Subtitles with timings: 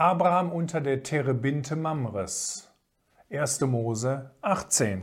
[0.00, 2.68] Abraham unter der Terebinte Mamres.
[3.32, 3.62] 1.
[3.62, 5.02] Mose 18.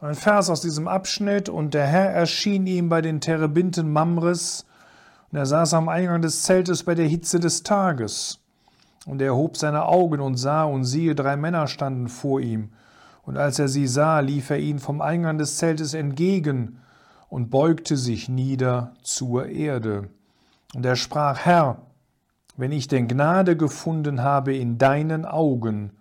[0.00, 1.48] Ein Vers aus diesem Abschnitt.
[1.48, 4.66] Und der Herr erschien ihm bei den Terebinten Mamres,
[5.30, 8.40] und er saß am Eingang des Zeltes bei der Hitze des Tages.
[9.06, 12.70] Und er erhob seine Augen und sah, und siehe, drei Männer standen vor ihm.
[13.22, 16.80] Und als er sie sah, lief er ihnen vom Eingang des Zeltes entgegen
[17.28, 20.08] und beugte sich nieder zur Erde.
[20.74, 21.82] Und er sprach, Herr,
[22.56, 25.92] wenn ich denn Gnade gefunden habe in deinen Augen,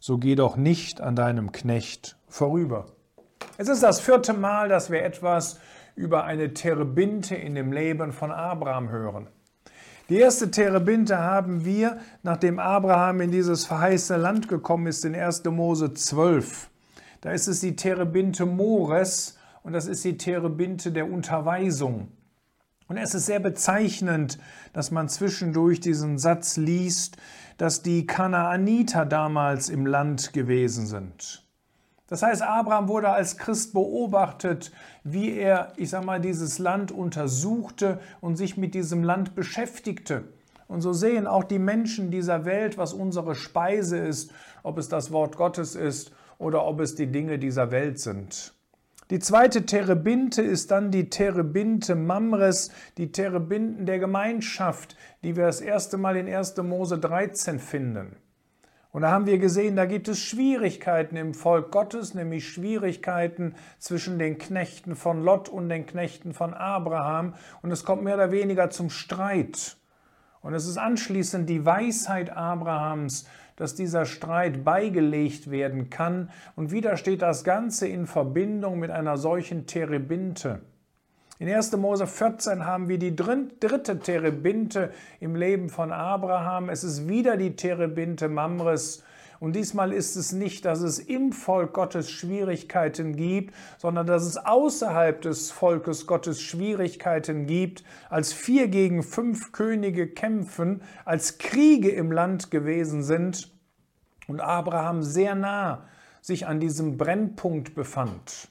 [0.00, 2.86] so geh doch nicht an deinem Knecht vorüber.
[3.58, 5.60] Es ist das vierte Mal, dass wir etwas
[5.94, 9.28] über eine Terebinte in dem Leben von Abraham hören.
[10.08, 15.44] Die erste Terebinte haben wir, nachdem Abraham in dieses verheißene Land gekommen ist, in 1.
[15.44, 16.68] Mose 12.
[17.20, 22.08] Da ist es die Terebinte Mores und das ist die Terebinte der Unterweisung.
[22.92, 24.38] Und es ist sehr bezeichnend,
[24.74, 27.16] dass man zwischendurch diesen Satz liest,
[27.56, 31.42] dass die Kanaaniter damals im Land gewesen sind.
[32.08, 34.72] Das heißt, Abraham wurde als Christ beobachtet,
[35.04, 40.24] wie er, ich sag mal, dieses Land untersuchte und sich mit diesem Land beschäftigte.
[40.68, 45.10] Und so sehen auch die Menschen dieser Welt, was unsere Speise ist, ob es das
[45.12, 48.52] Wort Gottes ist oder ob es die Dinge dieser Welt sind.
[49.12, 55.60] Die zweite Terebinte ist dann die Terebinte Mamres, die Terebinten der Gemeinschaft, die wir das
[55.60, 56.56] erste Mal in 1.
[56.62, 58.16] Mose 13 finden.
[58.90, 64.18] Und da haben wir gesehen, da gibt es Schwierigkeiten im Volk Gottes, nämlich Schwierigkeiten zwischen
[64.18, 67.34] den Knechten von Lot und den Knechten von Abraham.
[67.60, 69.76] Und es kommt mehr oder weniger zum Streit.
[70.42, 73.26] Und es ist anschließend die Weisheit Abrahams,
[73.56, 76.30] dass dieser Streit beigelegt werden kann.
[76.56, 80.60] Und wieder steht das Ganze in Verbindung mit einer solchen Terebinte.
[81.38, 81.76] In 1.
[81.76, 86.68] Mose 14 haben wir die dritte Terebinte im Leben von Abraham.
[86.68, 89.02] Es ist wieder die Terebinte Mamres.
[89.42, 94.36] Und diesmal ist es nicht, dass es im Volk Gottes Schwierigkeiten gibt, sondern dass es
[94.36, 102.12] außerhalb des Volkes Gottes Schwierigkeiten gibt, als vier gegen fünf Könige kämpfen, als Kriege im
[102.12, 103.50] Land gewesen sind
[104.28, 105.88] und Abraham sehr nah
[106.20, 108.48] sich an diesem Brennpunkt befand.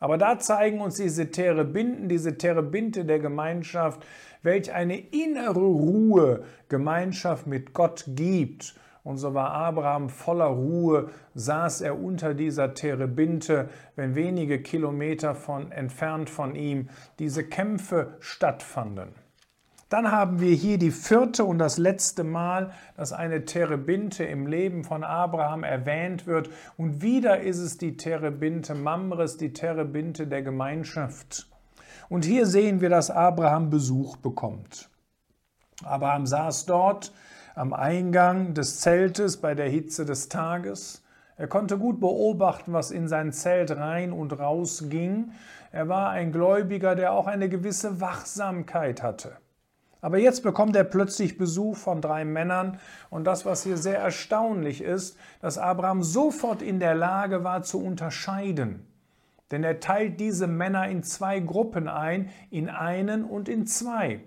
[0.00, 4.04] Aber da zeigen uns diese Terebinden, diese Terebinte der Gemeinschaft,
[4.42, 8.74] welch eine innere Ruhe Gemeinschaft mit Gott gibt.
[9.06, 15.70] Und so war Abraham voller Ruhe, saß er unter dieser Terebinte, wenn wenige Kilometer von,
[15.70, 16.88] entfernt von ihm
[17.20, 19.10] diese Kämpfe stattfanden.
[19.90, 24.82] Dann haben wir hier die vierte und das letzte Mal, dass eine Terebinte im Leben
[24.82, 26.50] von Abraham erwähnt wird.
[26.76, 31.48] Und wieder ist es die Terebinte Mamres, die Terebinte der Gemeinschaft.
[32.08, 34.90] Und hier sehen wir, dass Abraham Besuch bekommt.
[35.84, 37.12] Abraham saß dort
[37.56, 41.02] am Eingang des Zeltes bei der Hitze des Tages.
[41.38, 45.32] Er konnte gut beobachten, was in sein Zelt rein und raus ging.
[45.72, 49.38] Er war ein Gläubiger, der auch eine gewisse Wachsamkeit hatte.
[50.02, 52.78] Aber jetzt bekommt er plötzlich Besuch von drei Männern
[53.08, 57.82] und das, was hier sehr erstaunlich ist, dass Abraham sofort in der Lage war zu
[57.82, 58.86] unterscheiden.
[59.50, 64.20] Denn er teilt diese Männer in zwei Gruppen ein, in einen und in zwei.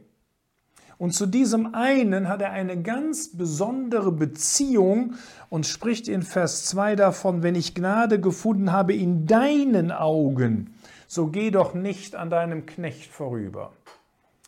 [0.99, 5.13] Und zu diesem einen hat er eine ganz besondere Beziehung
[5.49, 10.75] und spricht in Vers 2 davon, wenn ich Gnade gefunden habe in deinen Augen,
[11.07, 13.71] so geh doch nicht an deinem Knecht vorüber.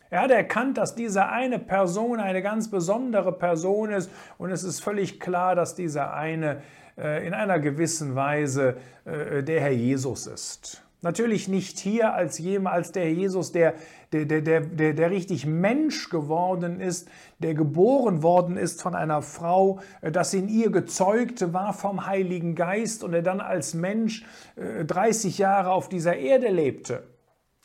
[0.10, 4.84] Er hat erkannt, dass diese eine Person eine ganz besondere Person ist und es ist
[4.84, 6.62] völlig klar, dass dieser eine
[6.98, 8.76] äh, in einer gewissen Weise
[9.06, 10.84] äh, der Herr Jesus ist.
[11.02, 13.74] Natürlich nicht hier als jemand, als der Jesus, der,
[14.14, 19.80] der, der, der, der richtig Mensch geworden ist, der geboren worden ist von einer Frau,
[20.02, 24.26] äh, das in ihr gezeugte war vom Heiligen Geist und er dann als Mensch
[24.56, 27.04] 30 Jahre auf dieser Erde lebte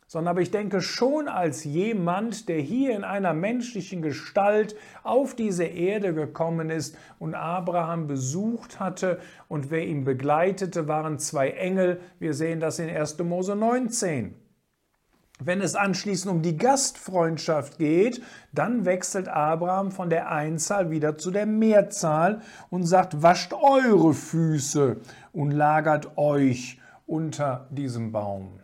[0.06, 5.64] sondern aber ich denke schon als jemand, der hier in einer menschlichen Gestalt auf diese
[5.64, 9.18] Erde gekommen ist und Abraham besucht hatte
[9.48, 12.00] und wer ihn begleitete, waren zwei Engel.
[12.20, 13.18] Wir sehen das in 1.
[13.18, 14.34] Mose 19.
[15.38, 18.22] Wenn es anschließend um die Gastfreundschaft geht,
[18.52, 24.96] dann wechselt Abraham von der Einzahl wieder zu der Mehrzahl und sagt, wascht eure Füße
[25.32, 28.60] und lagert euch unter diesem Baum.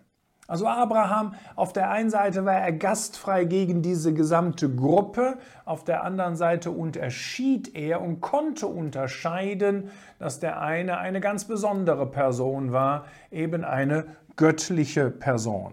[0.52, 6.04] Also Abraham, auf der einen Seite war er gastfrei gegen diese gesamte Gruppe, auf der
[6.04, 13.06] anderen Seite unterschied er und konnte unterscheiden, dass der eine eine ganz besondere Person war,
[13.30, 14.04] eben eine
[14.36, 15.72] göttliche Person.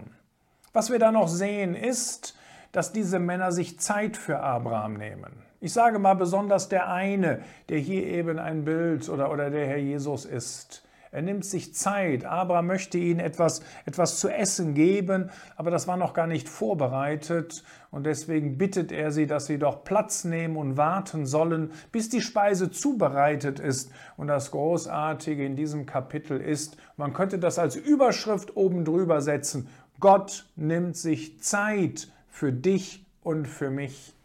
[0.71, 2.37] Was wir da noch sehen ist,
[2.71, 5.43] dass diese Männer sich Zeit für Abraham nehmen.
[5.59, 9.79] Ich sage mal besonders der eine, der hier eben ein Bild oder, oder der Herr
[9.79, 10.83] Jesus ist.
[11.11, 12.25] Er nimmt sich Zeit.
[12.25, 17.63] Abraham möchte ihnen etwas, etwas zu essen geben, aber das war noch gar nicht vorbereitet.
[17.91, 22.21] Und deswegen bittet er sie, dass sie doch Platz nehmen und warten sollen, bis die
[22.21, 23.91] Speise zubereitet ist.
[24.17, 29.67] Und das Großartige in diesem Kapitel ist, man könnte das als Überschrift oben drüber setzen,
[29.99, 34.15] Gott nimmt sich Zeit für dich und für mich.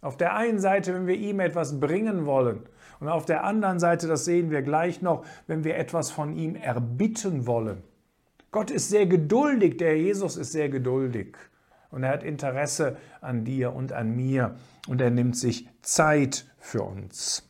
[0.00, 2.62] Auf der einen Seite, wenn wir ihm etwas bringen wollen,
[3.00, 6.56] und auf der anderen Seite, das sehen wir gleich noch, wenn wir etwas von ihm
[6.56, 7.82] erbitten wollen.
[8.50, 11.36] Gott ist sehr geduldig, der Jesus ist sehr geduldig.
[11.90, 14.56] Und er hat Interesse an dir und an mir.
[14.88, 17.48] Und er nimmt sich Zeit für uns.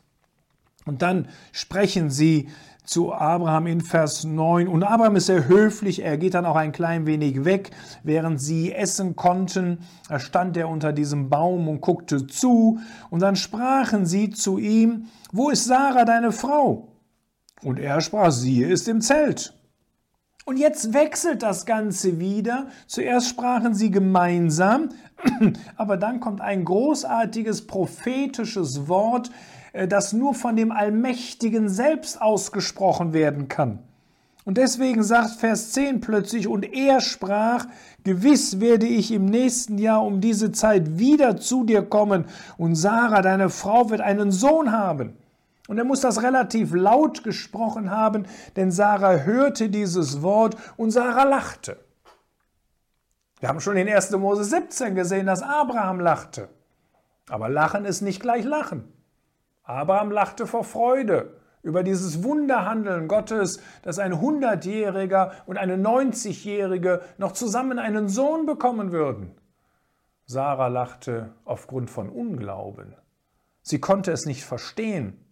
[0.84, 2.48] Und dann sprechen sie
[2.88, 4.66] zu Abraham in Vers 9.
[4.66, 7.70] Und Abraham ist sehr höflich, er geht dann auch ein klein wenig weg,
[8.02, 9.80] während sie essen konnten.
[10.16, 12.80] Stand er unter diesem Baum und guckte zu.
[13.10, 16.88] Und dann sprachen sie zu ihm, wo ist Sarah, deine Frau?
[17.62, 19.54] Und er sprach, sie ist im Zelt.
[20.46, 22.68] Und jetzt wechselt das Ganze wieder.
[22.86, 24.88] Zuerst sprachen sie gemeinsam,
[25.76, 29.30] aber dann kommt ein großartiges prophetisches Wort,
[29.72, 33.80] das nur von dem Allmächtigen selbst ausgesprochen werden kann.
[34.44, 37.66] Und deswegen sagt Vers 10 plötzlich, und er sprach,
[38.02, 42.24] gewiss werde ich im nächsten Jahr um diese Zeit wieder zu dir kommen,
[42.56, 45.18] und Sarah, deine Frau, wird einen Sohn haben.
[45.68, 48.24] Und er muss das relativ laut gesprochen haben,
[48.56, 51.76] denn Sarah hörte dieses Wort und Sarah lachte.
[53.40, 54.12] Wir haben schon in 1.
[54.12, 56.48] Mose 17 gesehen, dass Abraham lachte.
[57.28, 58.90] Aber Lachen ist nicht gleich Lachen.
[59.68, 67.32] Abraham lachte vor Freude über dieses Wunderhandeln Gottes, dass ein Hundertjähriger und eine 90-Jährige noch
[67.32, 69.32] zusammen einen Sohn bekommen würden.
[70.24, 72.94] Sarah lachte aufgrund von Unglauben.
[73.60, 75.22] Sie konnte es nicht verstehen.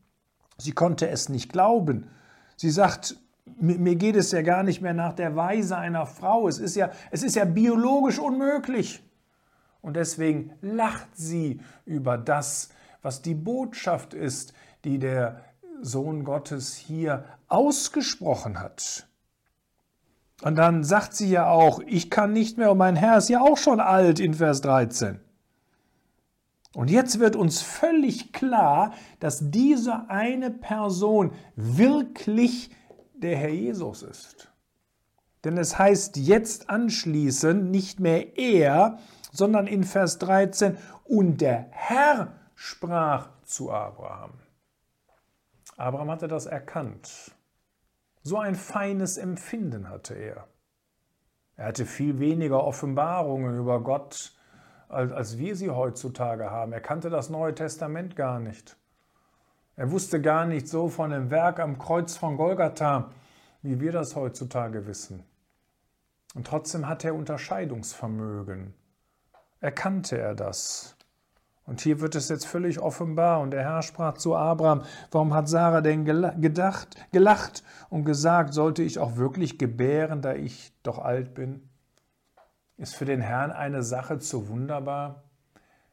[0.58, 2.10] Sie konnte es nicht glauben.
[2.56, 3.16] Sie sagt,
[3.58, 6.46] mir geht es ja gar nicht mehr nach der Weise einer Frau.
[6.46, 9.02] Es ist ja, es ist ja biologisch unmöglich.
[9.80, 12.68] Und deswegen lacht sie über das,
[13.06, 15.40] was die Botschaft ist, die der
[15.80, 19.06] Sohn Gottes hier ausgesprochen hat.
[20.42, 23.42] Und dann sagt sie ja auch, ich kann nicht mehr und mein Herr ist ja
[23.42, 25.20] auch schon alt in Vers 13.
[26.74, 32.74] Und jetzt wird uns völlig klar, dass diese eine Person wirklich
[33.14, 34.50] der Herr Jesus ist.
[35.44, 38.98] Denn es heißt jetzt anschließend nicht mehr er,
[39.30, 44.32] sondern in Vers 13, und der Herr sprach zu Abraham.
[45.76, 47.32] Abraham hatte das erkannt.
[48.22, 50.48] So ein feines Empfinden hatte er.
[51.56, 54.32] Er hatte viel weniger Offenbarungen über Gott,
[54.88, 56.72] als wir sie heutzutage haben.
[56.72, 58.76] Er kannte das Neue Testament gar nicht.
[59.76, 63.10] Er wusste gar nicht so von dem Werk am Kreuz von Golgatha,
[63.62, 65.24] wie wir das heutzutage wissen.
[66.34, 68.74] Und trotzdem hatte er Unterscheidungsvermögen.
[69.60, 70.95] Erkannte er das.
[71.66, 73.40] Und hier wird es jetzt völlig offenbar.
[73.40, 78.84] Und der Herr sprach zu Abraham, warum hat Sarah denn gedacht, gelacht und gesagt, sollte
[78.84, 81.68] ich auch wirklich gebären, da ich doch alt bin?
[82.76, 85.24] Ist für den Herrn eine Sache zu wunderbar?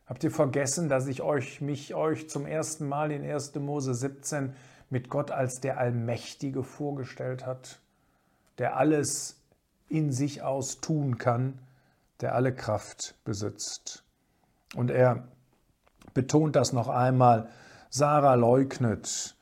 [0.06, 3.56] Habt ihr vergessen, dass ich euch, mich euch zum ersten Mal in 1.
[3.56, 4.54] Mose 17
[4.90, 7.80] mit Gott als der Allmächtige vorgestellt hat,
[8.60, 9.42] der alles
[9.90, 11.58] in sich aus tun kann,
[12.22, 14.04] der alle Kraft besitzt?
[14.76, 15.28] Und er
[16.14, 17.50] betont das noch einmal,
[17.90, 19.36] Sarah leugnet,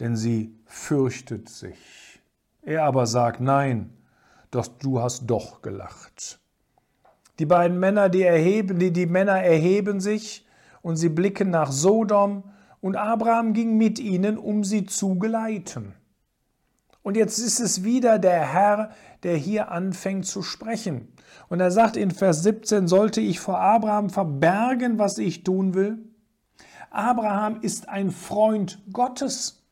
[0.00, 2.20] denn sie fürchtet sich.
[2.62, 3.92] Er aber sagt, nein,
[4.50, 6.40] doch du hast doch gelacht.
[7.38, 10.46] Die beiden Männer, die erheben, die, die Männer erheben sich
[10.82, 12.44] und sie blicken nach Sodom
[12.80, 15.94] und Abraham ging mit ihnen, um sie zu geleiten.
[17.02, 18.90] Und jetzt ist es wieder der Herr,
[19.22, 21.12] der hier anfängt zu sprechen.
[21.48, 25.98] Und er sagt in Vers 17, sollte ich vor Abraham verbergen, was ich tun will?
[26.90, 29.62] Abraham ist ein Freund Gottes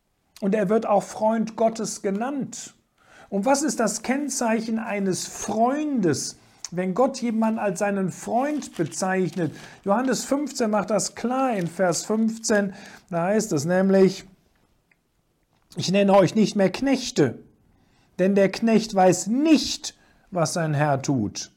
[0.41, 2.75] und er wird auch Freund Gottes genannt.
[3.31, 6.39] Und was ist das Kennzeichen eines Freundes?
[6.71, 9.55] Wenn Gott jemanden als seinen Freund bezeichnet,
[9.85, 12.75] Johannes 15 macht das klar in Vers 15,
[13.11, 14.25] da heißt es nämlich,
[15.77, 17.39] ich nenne euch nicht mehr Knechte,
[18.19, 19.97] denn der Knecht weiß nicht,
[20.31, 21.53] was sein Herr tut.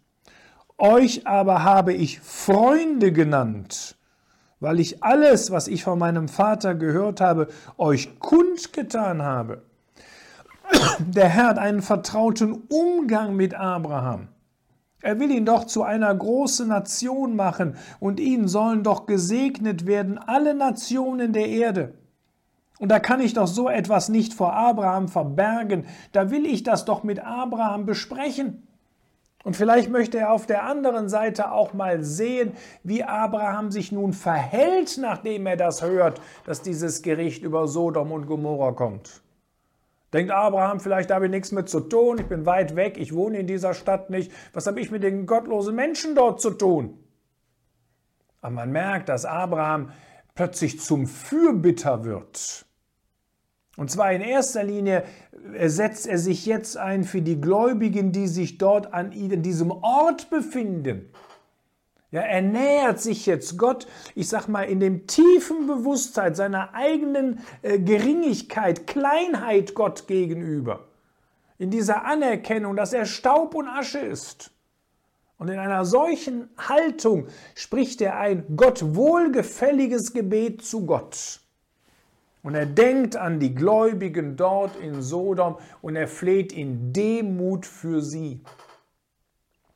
[0.77, 3.95] Euch aber habe ich Freunde genannt,
[4.59, 7.47] weil ich alles, was ich von meinem Vater gehört habe,
[7.77, 9.61] euch kundgetan habe.
[10.99, 14.27] Der Herr hat einen vertrauten Umgang mit Abraham.
[15.01, 20.17] Er will ihn doch zu einer großen Nation machen, und ihnen sollen doch gesegnet werden
[20.17, 21.93] alle Nationen der Erde.
[22.79, 26.85] Und da kann ich doch so etwas nicht vor Abraham verbergen, da will ich das
[26.85, 28.66] doch mit Abraham besprechen.
[29.47, 32.51] Und vielleicht möchte er auf der anderen Seite auch mal sehen,
[32.83, 38.25] wie Abraham sich nun verhält, nachdem er das hört, dass dieses Gericht über Sodom und
[38.25, 39.21] Gomorra kommt.
[40.11, 43.39] Denkt Abraham, vielleicht habe ich nichts mit zu tun, ich bin weit weg, ich wohne
[43.39, 47.01] in dieser Stadt nicht, was habe ich mit den gottlosen Menschen dort zu tun?
[48.41, 49.93] Aber man merkt, dass Abraham
[50.35, 52.66] plötzlich zum Fürbitter wird.
[53.77, 55.03] Und zwar in erster Linie
[55.65, 61.09] setzt er sich jetzt ein für die Gläubigen, die sich dort an diesem Ort befinden.
[62.09, 67.39] Ja, er nähert sich jetzt Gott, ich sag mal, in dem tiefen Bewusstsein seiner eigenen
[67.61, 70.87] äh, Geringigkeit, Kleinheit Gott gegenüber.
[71.57, 74.51] In dieser Anerkennung, dass er Staub und Asche ist.
[75.37, 81.41] Und in einer solchen Haltung spricht er ein Gott wohlgefälliges Gebet zu Gott.
[82.47, 88.01] Und er denkt an die Gläubigen dort in Sodom und er fleht in Demut für
[88.01, 88.41] sie.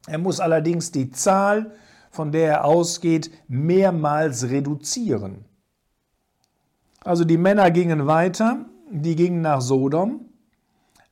[0.07, 1.73] Er muss allerdings die Zahl,
[2.11, 5.43] von der er ausgeht, mehrmals reduzieren.
[7.03, 10.29] Also die Männer gingen weiter, die gingen nach Sodom,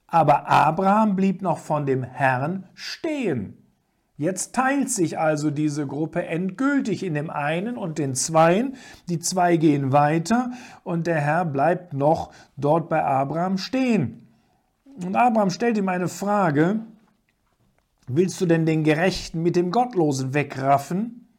[0.08, 3.69] aber Abraham blieb noch von dem Herrn stehen.
[4.20, 8.76] Jetzt teilt sich also diese Gruppe endgültig in dem einen und den Zweien.
[9.08, 10.52] Die zwei gehen weiter
[10.84, 14.28] und der Herr bleibt noch dort bei Abraham stehen.
[15.06, 16.82] Und Abraham stellt ihm eine Frage,
[18.10, 21.30] willst du denn den Gerechten mit dem Gottlosen wegraffen?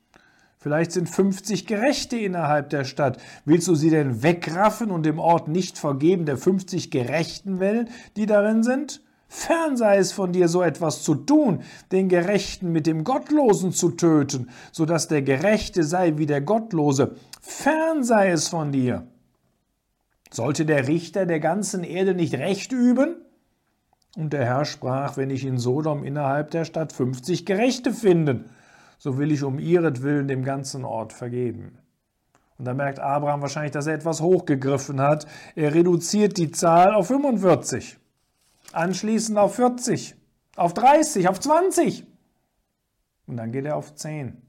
[0.56, 3.18] Vielleicht sind 50 Gerechte innerhalb der Stadt.
[3.44, 7.60] Willst du sie denn wegraffen und dem Ort nicht vergeben der 50 Gerechten
[8.16, 9.02] die darin sind?
[9.32, 13.92] Fern sei es von dir, so etwas zu tun, den Gerechten mit dem Gottlosen zu
[13.92, 17.14] töten, so dass der Gerechte sei wie der Gottlose.
[17.40, 19.06] Fern sei es von dir.
[20.32, 23.14] Sollte der Richter der ganzen Erde nicht Recht üben?
[24.16, 28.50] Und der Herr sprach, wenn ich in Sodom innerhalb der Stadt 50 Gerechte finden,
[28.98, 31.78] so will ich um ihretwillen dem ganzen Ort vergeben.
[32.58, 35.28] Und da merkt Abraham wahrscheinlich, dass er etwas hochgegriffen hat.
[35.54, 37.99] Er reduziert die Zahl auf 45
[38.72, 40.16] anschließend auf 40,
[40.56, 42.06] auf 30, auf 20.
[43.26, 44.40] Und dann geht er auf 10.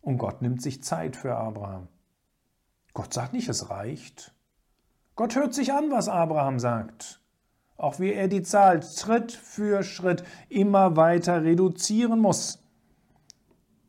[0.00, 1.88] Und Gott nimmt sich Zeit für Abraham.
[2.94, 4.34] Gott sagt nicht, es reicht.
[5.16, 7.20] Gott hört sich an, was Abraham sagt.
[7.76, 12.62] Auch wie er die Zahl Schritt für Schritt immer weiter reduzieren muss.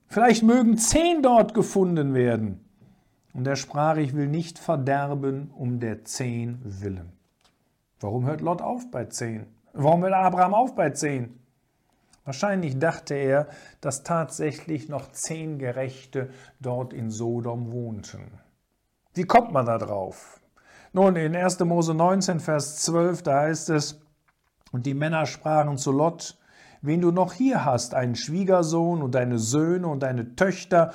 [0.08, 2.65] Vielleicht mögen zehn dort gefunden werden.
[3.34, 7.19] Und er sprach, ich will nicht verderben um der zehn willen.
[8.01, 9.46] Warum hört Lot auf bei 10?
[9.74, 11.38] Warum hört Abraham auf bei 10?
[12.24, 13.48] Wahrscheinlich dachte er,
[13.82, 16.29] dass tatsächlich noch zehn Gerechte
[16.60, 18.39] dort in Sodom wohnten.
[19.13, 20.39] Wie kommt man da drauf?
[20.94, 21.60] Nun, in 1.
[21.62, 24.00] Mose 19, Vers 12, da heißt es,
[24.72, 26.38] und die Männer sprachen zu Lot,
[26.82, 30.94] wen du noch hier hast, einen Schwiegersohn und deine Söhne und deine Töchter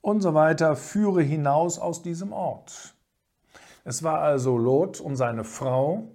[0.00, 2.94] und so weiter, führe hinaus aus diesem Ort.
[3.84, 6.08] Es war also Lot und seine Frau,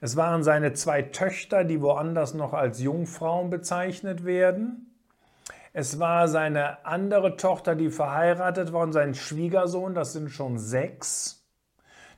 [0.00, 4.94] es waren seine zwei Töchter, die woanders noch als Jungfrauen bezeichnet werden.
[5.72, 11.46] Es war seine andere Tochter, die verheiratet war, und sein Schwiegersohn, das sind schon sechs.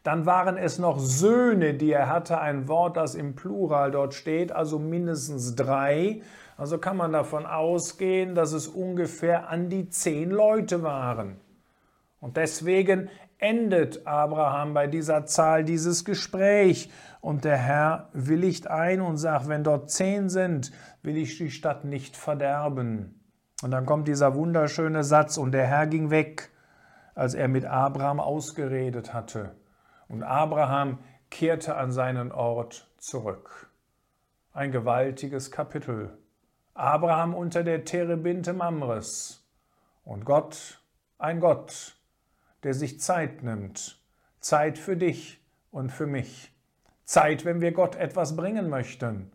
[0.04, 4.52] Dann waren es noch Söhne, die er hatte, ein Wort, das im Plural dort steht,
[4.52, 6.22] also mindestens drei.
[6.56, 11.36] Also kann man davon ausgehen, dass es ungefähr an die zehn Leute waren.
[12.22, 16.88] Und deswegen endet Abraham bei dieser Zahl dieses Gespräch.
[17.20, 20.70] Und der Herr willigt ein und sagt, wenn dort zehn sind,
[21.02, 23.20] will ich die Stadt nicht verderben.
[23.64, 26.50] Und dann kommt dieser wunderschöne Satz, und der Herr ging weg,
[27.16, 29.56] als er mit Abraham ausgeredet hatte.
[30.06, 33.68] Und Abraham kehrte an seinen Ort zurück.
[34.52, 36.16] Ein gewaltiges Kapitel.
[36.74, 39.44] Abraham unter der Terebinte Mamres.
[40.04, 40.80] Und Gott,
[41.18, 41.96] ein Gott,
[42.62, 44.00] der sich Zeit nimmt.
[44.40, 45.40] Zeit für dich
[45.70, 46.52] und für mich.
[47.04, 49.30] Zeit, wenn wir Gott etwas bringen möchten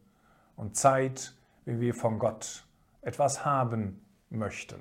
[0.55, 1.33] und Zeit,
[1.65, 2.65] wenn wir von Gott
[3.01, 4.79] etwas haben möchten.